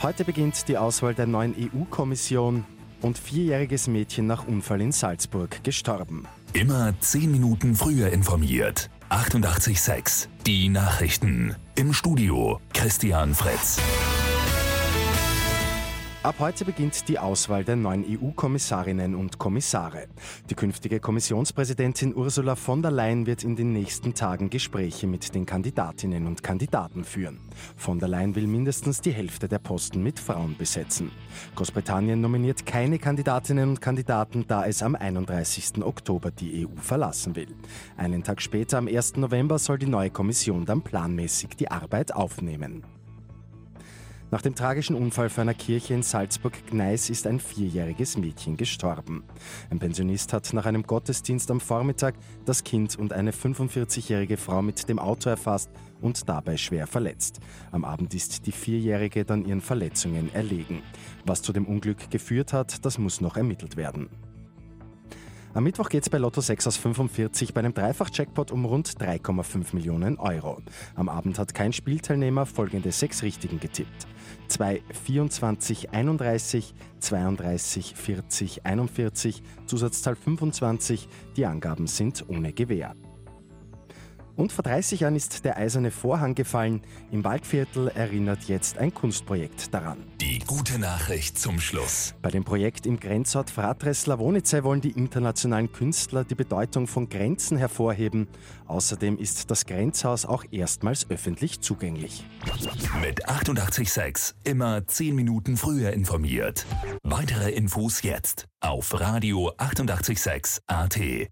[0.00, 2.64] Heute beginnt die Auswahl der neuen EU-Kommission
[3.02, 6.24] und vierjähriges Mädchen nach Unfall in Salzburg gestorben.
[6.52, 8.90] Immer zehn Minuten früher informiert.
[9.10, 11.56] 88.6 Die Nachrichten.
[11.74, 13.78] Im Studio Christian Fritz.
[16.28, 20.08] Ab heute beginnt die Auswahl der neuen EU-Kommissarinnen und Kommissare.
[20.50, 25.46] Die künftige Kommissionspräsidentin Ursula von der Leyen wird in den nächsten Tagen Gespräche mit den
[25.46, 27.40] Kandidatinnen und Kandidaten führen.
[27.76, 31.12] Von der Leyen will mindestens die Hälfte der Posten mit Frauen besetzen.
[31.54, 35.82] Großbritannien nominiert keine Kandidatinnen und Kandidaten, da es am 31.
[35.82, 37.56] Oktober die EU verlassen will.
[37.96, 39.16] Einen Tag später, am 1.
[39.16, 42.84] November, soll die neue Kommission dann planmäßig die Arbeit aufnehmen.
[44.30, 49.24] Nach dem tragischen Unfall vor einer Kirche in Salzburg-Gneis ist ein vierjähriges Mädchen gestorben.
[49.70, 52.14] Ein Pensionist hat nach einem Gottesdienst am Vormittag
[52.44, 55.70] das Kind und eine 45-jährige Frau mit dem Auto erfasst
[56.02, 57.40] und dabei schwer verletzt.
[57.72, 60.82] Am Abend ist die Vierjährige dann ihren Verletzungen erlegen.
[61.24, 64.10] Was zu dem Unglück geführt hat, das muss noch ermittelt werden.
[65.58, 69.74] Am Mittwoch geht es bei Lotto 6 aus 45 bei einem Dreifach-Jackpot um rund 3,5
[69.74, 70.62] Millionen Euro.
[70.94, 74.06] Am Abend hat kein Spielteilnehmer folgende sechs Richtigen getippt.
[74.46, 81.08] 2 24 31 32 40 41, Zusatzzahl 25.
[81.36, 82.94] Die Angaben sind ohne Gewähr.
[84.38, 86.80] Und vor 30 Jahren ist der eiserne Vorhang gefallen.
[87.10, 89.98] Im Waldviertel erinnert jetzt ein Kunstprojekt daran.
[90.20, 92.14] Die gute Nachricht zum Schluss.
[92.22, 97.58] Bei dem Projekt im Grenzort Fratres Slavonice wollen die internationalen Künstler die Bedeutung von Grenzen
[97.58, 98.28] hervorheben.
[98.68, 102.24] Außerdem ist das Grenzhaus auch erstmals öffentlich zugänglich.
[103.02, 106.64] Mit 886 immer 10 Minuten früher informiert.
[107.02, 111.28] Weitere Infos jetzt auf Radio 886 AT.